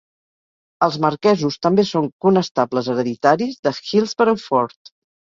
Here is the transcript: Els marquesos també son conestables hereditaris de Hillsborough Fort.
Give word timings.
Els 0.85 0.95
marquesos 1.03 1.57
també 1.65 1.83
son 1.89 2.07
conestables 2.25 2.89
hereditaris 2.93 3.59
de 3.67 3.75
Hillsborough 3.91 4.41
Fort. 4.47 4.91